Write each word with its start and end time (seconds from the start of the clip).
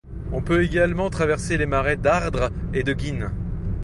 On 0.31 0.41
peut 0.41 0.63
également 0.63 1.11
traverser 1.11 1.59
les 1.59 1.67
marais 1.67 1.95
d'Ardres 1.95 2.49
et 2.73 2.81
de 2.81 2.91
Guînes. 2.91 3.29